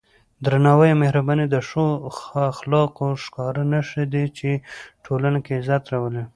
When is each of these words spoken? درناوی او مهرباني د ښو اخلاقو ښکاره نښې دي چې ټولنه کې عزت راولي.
درناوی 0.45 0.89
او 0.93 0.99
مهرباني 1.01 1.45
د 1.49 1.55
ښو 1.67 1.85
اخلاقو 2.51 3.07
ښکاره 3.23 3.63
نښې 3.71 4.05
دي 4.13 4.25
چې 4.37 4.49
ټولنه 5.05 5.39
کې 5.45 5.53
عزت 5.59 5.83
راولي. 5.93 6.23